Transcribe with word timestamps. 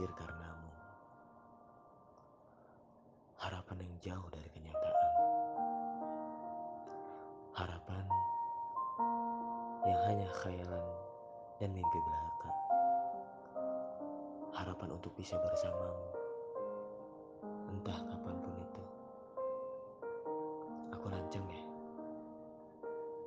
hadir 0.00 0.10
karenamu. 0.12 0.70
Harapan 3.40 3.76
yang 3.80 3.94
jauh 4.04 4.28
dari 4.28 4.48
kenyataan. 4.52 5.12
Harapan 7.56 8.04
yang 9.88 10.00
hanya 10.08 10.28
khayalan 10.44 10.86
dan 11.56 11.72
mimpi 11.72 11.98
belaka. 12.04 12.52
Harapan 14.52 14.88
untuk 14.92 15.12
bisa 15.16 15.40
bersamamu. 15.40 16.08
Entah 17.72 18.00
kapan 18.04 18.36
pun 18.44 18.54
itu. 18.60 18.84
Aku 20.92 21.06
rancang 21.08 21.46
ya. 21.48 21.64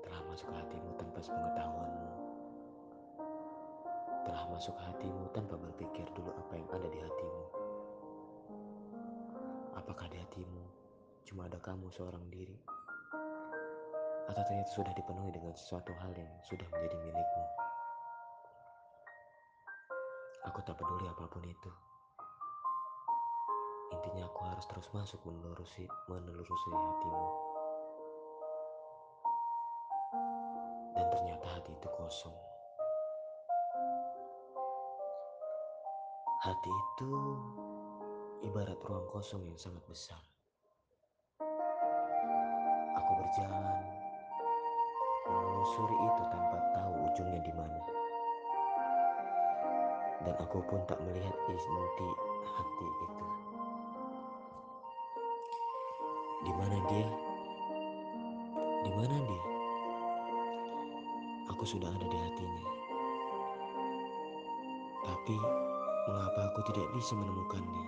Telah 0.05 0.21
masuk 0.29 0.49
hatimu 0.53 0.93
tanpa 0.97 1.19
sepengetahuanmu. 1.21 2.02
Telah 4.43 4.59
masuk 4.59 4.75
hatimu 4.75 5.31
tanpa 5.31 5.55
berpikir 5.55 6.03
dulu 6.19 6.27
apa 6.35 6.59
yang 6.59 6.67
ada 6.75 6.83
di 6.91 6.99
hatimu. 6.99 7.43
Apakah 9.71 10.11
di 10.11 10.19
hatimu 10.19 10.67
cuma 11.23 11.47
ada 11.47 11.55
kamu 11.63 11.87
seorang 11.87 12.27
diri? 12.27 12.59
Atau 14.27 14.43
ternyata 14.43 14.67
sudah 14.75 14.91
dipenuhi 14.99 15.31
dengan 15.31 15.55
sesuatu 15.55 15.95
hal 15.95 16.11
yang 16.19 16.27
sudah 16.43 16.67
menjadi 16.75 16.91
milikmu? 17.07 17.45
Aku 20.51 20.59
tak 20.67 20.75
peduli 20.75 21.07
apa 21.07 21.23
pun 21.23 21.47
itu. 21.47 21.71
Intinya 23.95 24.27
aku 24.27 24.43
harus 24.43 24.67
terus 24.67 24.91
masuk 24.91 25.23
menelurusi, 25.23 25.87
menelurusi 26.11 26.67
hatimu. 26.67 27.27
Dan 30.99 31.05
ternyata 31.15 31.47
hati 31.47 31.71
itu 31.71 31.87
kosong. 31.95 32.35
Hati 36.43 36.67
itu 36.67 37.39
ibarat 38.43 38.75
ruang 38.83 39.07
kosong 39.15 39.47
yang 39.47 39.55
sangat 39.55 39.79
besar. 39.87 40.19
Aku 42.99 43.11
berjalan 43.15 43.79
menelusuri 45.23 45.95
itu 46.03 46.23
tanpa 46.27 46.59
tahu 46.75 46.91
ujungnya 47.07 47.39
di 47.47 47.53
mana. 47.55 47.79
Dan 50.27 50.35
aku 50.35 50.59
pun 50.67 50.83
tak 50.83 50.99
melihat 51.07 51.31
inti 51.47 52.09
hati 52.43 52.87
itu. 52.91 53.27
Di 56.43 56.51
mana 56.59 56.75
dia? 56.91 57.07
Di 58.83 58.91
mana 58.91 59.15
dia? 59.15 59.43
Aku 61.55 61.63
sudah 61.63 61.87
ada 61.87 62.03
di 62.03 62.17
hatinya. 62.19 62.63
Tapi 65.07 65.62
Mengapa 66.03 66.51
aku 66.51 66.59
tidak 66.67 66.83
bisa 66.91 67.15
menemukannya? 67.15 67.83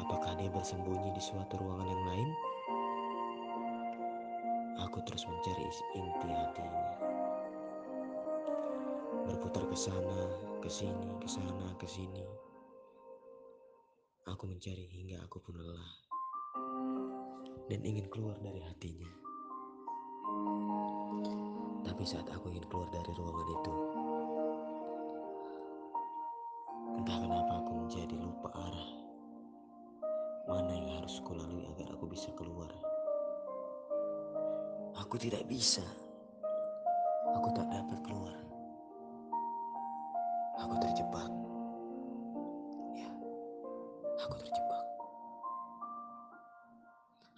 Apakah 0.00 0.32
dia 0.40 0.48
bersembunyi 0.48 1.12
di 1.12 1.20
suatu 1.20 1.60
ruangan 1.60 1.92
yang 1.92 2.04
lain? 2.08 2.28
Aku 4.88 5.04
terus 5.04 5.28
mencari 5.28 5.68
inti 5.92 6.28
hatinya. 6.32 6.88
Berputar 9.28 9.68
ke 9.68 9.76
sana, 9.76 10.20
ke 10.64 10.72
sini, 10.72 11.20
ke 11.20 11.28
sana, 11.28 11.68
ke 11.76 11.84
sini. 11.84 12.24
Aku 14.32 14.48
mencari 14.48 14.88
hingga 14.88 15.20
aku 15.28 15.36
pun 15.36 15.60
lelah 15.60 15.92
dan 17.68 17.84
ingin 17.84 18.08
keluar 18.08 18.40
dari 18.40 18.64
hatinya. 18.64 19.12
Tapi 21.84 22.02
saat 22.08 22.24
aku 22.32 22.48
ingin 22.56 22.64
keluar 22.72 22.88
dari 22.88 23.12
ruangan 23.12 23.48
itu, 23.52 23.74
Aku 35.12 35.20
tidak 35.20 35.44
bisa. 35.44 35.84
Aku 37.36 37.52
tak 37.52 37.68
dapat 37.68 38.00
keluar. 38.00 38.32
Aku 40.56 40.72
terjebak. 40.80 41.28
Ya, 42.96 43.12
aku 44.24 44.40
terjebak. 44.40 44.84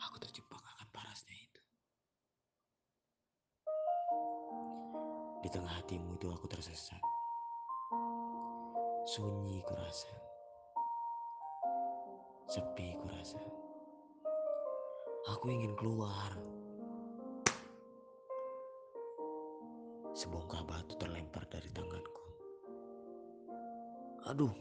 Aku 0.06 0.16
terjebak 0.22 0.62
akan 0.62 0.86
parasnya 0.94 1.34
itu. 1.34 1.62
Di 5.42 5.50
tengah 5.50 5.74
hatimu 5.74 6.14
itu 6.14 6.30
aku 6.30 6.46
tersesat. 6.46 7.02
Sunyi 9.02 9.58
kurasa. 9.66 10.14
Sepi 12.46 12.94
kurasa. 13.02 13.42
Aku 15.26 15.50
ingin 15.50 15.74
keluar. 15.74 16.38
Sebongkah 20.14 20.62
batu 20.62 20.94
terlempar 20.94 21.42
dari 21.50 21.66
tanganku. 21.74 22.22
Aduh. 24.30 24.54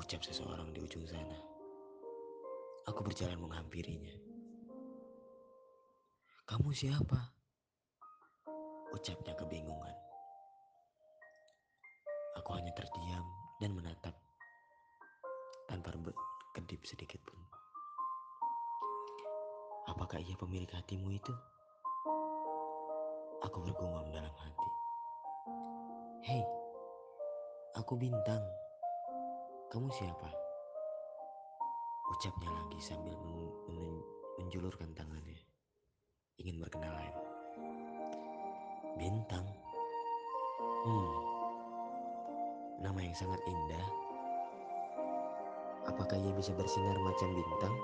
Ucap 0.00 0.24
seseorang 0.24 0.72
di 0.72 0.80
ujung 0.80 1.04
sana. 1.04 1.36
Aku 2.88 3.04
berjalan 3.04 3.36
menghampirinya. 3.36 4.16
Kamu 6.48 6.72
siapa? 6.72 7.20
Ucapnya 8.96 9.36
kebingungan. 9.36 9.96
Aku 12.40 12.56
hanya 12.56 12.72
terdiam 12.72 13.28
dan 13.60 13.76
menatap 13.76 14.16
tanpa 15.68 15.92
berkedip 16.00 16.80
sedikit 16.88 17.20
pun. 17.28 17.36
Apakah 19.92 20.16
ia 20.16 20.32
pemilik 20.40 20.72
hatimu 20.72 21.12
itu? 21.12 21.36
Aku 23.38 23.62
bergumam 23.62 24.06
dalam 24.10 24.34
hati. 24.34 24.68
Hei, 26.26 26.42
aku 27.78 27.94
bintang. 27.94 28.42
Kamu 29.70 29.86
siapa? 29.94 30.30
Ucapnya 32.16 32.50
lagi 32.50 32.78
sambil 32.82 33.14
menjulurkan 34.40 34.90
tangannya. 34.96 35.38
Ingin 36.42 36.58
berkenalan. 36.58 37.14
Bintang. 38.98 39.46
Hmm, 40.58 41.10
Nama 42.78 42.98
yang 43.02 43.14
sangat 43.14 43.42
indah. 43.42 43.86
Apakah 45.90 46.14
ia 46.14 46.30
bisa 46.34 46.54
bersinar 46.54 46.94
macam 47.02 47.34
bintang? 47.34 47.74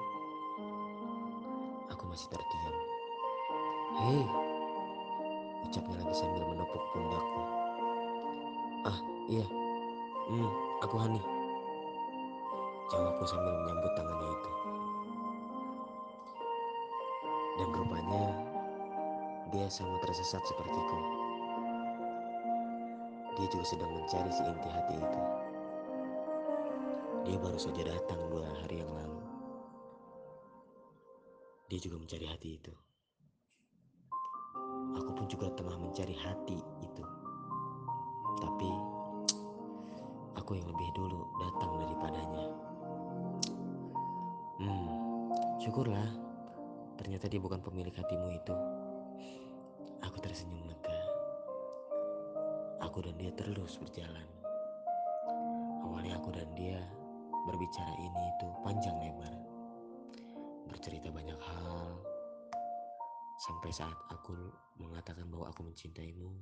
Aku 1.90 2.06
masih 2.06 2.30
terdiam. 2.30 2.74
Hei, 3.98 4.22
ucapnya 5.68 5.96
lagi 6.00 6.14
sambil 6.14 6.42
menepuk 6.44 6.84
pundakku. 6.92 7.42
Ah, 8.84 8.98
iya. 9.26 9.46
Hmm, 10.28 10.50
aku 10.84 10.96
Hani. 11.00 11.20
Jawabku 12.92 13.24
sambil 13.24 13.52
menyambut 13.64 13.92
tangannya 13.96 14.28
itu. 14.28 14.50
Dan 17.54 17.68
rupanya 17.72 18.24
dia 19.54 19.66
sama 19.72 19.96
tersesat 20.04 20.42
sepertiku. 20.44 20.98
Dia 23.34 23.46
juga 23.50 23.64
sedang 23.66 23.90
mencari 23.90 24.30
si 24.30 24.42
inti 24.46 24.68
hati 24.70 24.94
itu. 24.94 25.20
Dia 27.24 27.36
baru 27.40 27.58
saja 27.58 27.82
datang 27.88 28.20
dua 28.28 28.46
hari 28.62 28.84
yang 28.84 28.92
lalu. 28.92 29.20
Dia 31.72 31.78
juga 31.80 31.96
mencari 31.98 32.26
hati 32.28 32.48
itu. 32.60 32.83
Juga 35.24 35.48
tengah 35.56 35.80
mencari 35.80 36.14
hati 36.14 36.60
itu. 36.84 37.04
Tapi 38.38 38.70
aku 40.36 40.60
yang 40.60 40.68
lebih 40.68 40.88
dulu 40.92 41.24
datang 41.40 41.70
daripadanya. 41.80 42.44
Hmm, 44.60 44.88
syukurlah. 45.58 46.08
Ternyata 47.00 47.26
dia 47.26 47.40
bukan 47.42 47.58
pemilik 47.58 47.90
hatimu 47.90 48.28
itu. 48.36 48.54
Aku 50.04 50.20
tersenyum 50.20 50.62
lega. 50.68 51.00
Aku 52.84 53.02
dan 53.02 53.16
dia 53.18 53.32
terus 53.34 53.80
berjalan. 53.80 54.28
Awalnya 55.82 56.20
aku 56.20 56.30
dan 56.30 56.46
dia 56.54 56.78
berbicara 57.48 57.92
ini 57.98 58.22
itu 58.38 58.46
panjang 58.62 58.96
lebar. 59.00 59.34
Bercerita 60.70 61.08
banyak 61.10 61.36
sampai 63.44 63.68
saat 63.76 63.98
aku 64.08 64.32
mengatakan 64.80 65.28
bahwa 65.28 65.52
aku 65.52 65.68
mencintaimu 65.68 66.32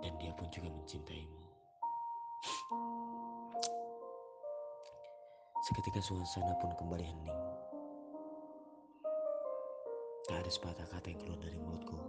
dan 0.00 0.12
dia 0.16 0.32
pun 0.32 0.48
juga 0.48 0.72
mencintaimu. 0.72 1.44
Seketika 5.68 6.00
suasana 6.00 6.56
pun 6.58 6.72
kembali 6.80 7.04
hening. 7.04 7.40
Tak 10.26 10.42
ada 10.42 10.50
sepatah 10.50 10.88
kata 10.88 11.12
yang 11.12 11.20
keluar 11.20 11.38
dari 11.38 11.58
mulutku 11.60 12.00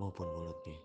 maupun 0.00 0.26
mulutnya. 0.32 0.80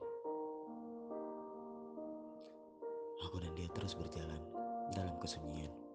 Aku 3.26 3.40
dan 3.42 3.56
dia 3.56 3.72
terus 3.72 3.96
berjalan 3.96 4.44
dalam 4.92 5.16
kesunyian. 5.24 5.89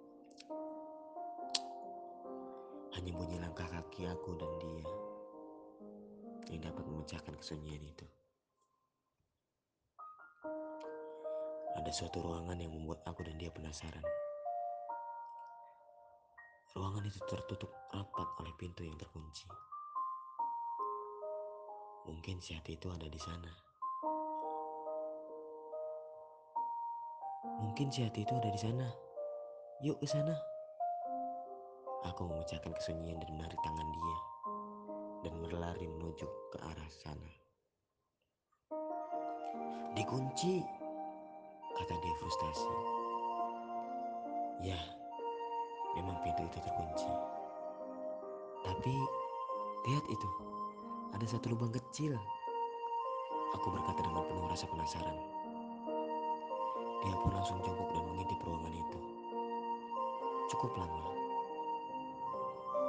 Hanya 2.94 3.10
bunyi 3.10 3.42
langkah 3.42 3.66
kaki 3.66 4.06
aku 4.06 4.38
dan 4.38 4.50
dia 4.62 4.86
yang 6.54 6.62
dapat 6.70 6.84
memecahkan 6.86 7.34
kesunyian 7.34 7.82
itu. 7.82 8.06
Ada 11.74 11.90
suatu 11.90 12.22
ruangan 12.22 12.54
yang 12.54 12.70
membuat 12.70 13.02
aku 13.02 13.26
dan 13.26 13.34
dia 13.34 13.50
penasaran. 13.50 14.06
Ruangan 16.74 17.02
itu 17.06 17.18
tertutup 17.26 17.70
rapat 17.90 18.28
oleh 18.38 18.54
pintu 18.54 18.86
yang 18.86 18.94
terkunci. 18.94 19.46
Mungkin 22.06 22.38
si 22.38 22.54
hati 22.54 22.78
itu 22.78 22.86
ada 22.94 23.10
di 23.10 23.18
sana. 23.18 23.50
Mungkin 27.58 27.90
si 27.90 28.06
hati 28.06 28.22
itu 28.22 28.34
ada 28.38 28.50
di 28.50 28.60
sana. 28.60 28.86
Yuk 29.82 29.98
ke 29.98 30.06
sana. 30.06 30.53
Aku 32.12 32.28
memecahkan 32.28 32.72
kesunyian 32.76 33.16
dan 33.16 33.30
menarik 33.32 33.56
tangan 33.64 33.88
dia 33.88 34.18
dan 35.24 35.34
berlari 35.40 35.88
menuju 35.88 36.28
ke 36.52 36.58
arah 36.60 36.90
sana. 36.92 37.32
Dikunci, 39.96 40.60
kata 41.72 41.94
dia 42.04 42.14
frustasi. 42.20 42.72
Ya, 44.60 44.76
memang 45.96 46.20
pintu 46.20 46.44
itu 46.44 46.58
terkunci. 46.60 47.08
Tapi, 48.68 48.94
lihat 49.88 50.04
itu, 50.12 50.28
ada 51.16 51.24
satu 51.24 51.56
lubang 51.56 51.72
kecil. 51.72 52.20
Aku 53.56 53.70
berkata 53.72 54.04
dengan 54.04 54.26
penuh 54.28 54.50
rasa 54.50 54.68
penasaran. 54.68 55.16
Dia 57.06 57.14
pun 57.22 57.32
langsung 57.32 57.62
jongkok 57.62 57.96
dan 57.96 58.04
mengintip 58.12 58.40
ruangan 58.42 58.74
itu. 58.74 58.98
Cukup 60.52 60.74
lama. 60.74 61.13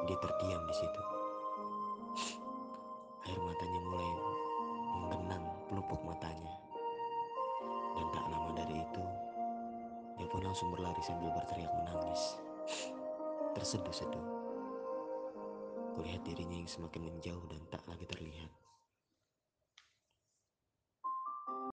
Dia 0.05 0.17
terdiam 0.21 0.61
di 0.69 0.75
situ. 0.77 1.01
Air 3.25 3.39
matanya 3.41 3.79
mulai 3.81 4.09
menggenang 4.93 5.45
pelupuk 5.65 6.01
matanya. 6.05 6.55
Dan 7.97 8.05
tak 8.13 8.25
lama 8.29 8.53
dari 8.53 8.85
itu, 8.85 9.05
dia 10.21 10.27
pun 10.29 10.45
langsung 10.45 10.69
berlari 10.69 11.01
sambil 11.01 11.33
berteriak 11.33 11.73
menangis. 11.73 12.37
Terseduh-seduh. 13.57 14.27
Kulihat 15.95 16.21
dirinya 16.27 16.59
yang 16.59 16.69
semakin 16.69 17.07
menjauh 17.07 17.45
dan 17.49 17.61
tak 17.71 17.81
lagi 17.87 18.05
terlihat. 18.05 18.64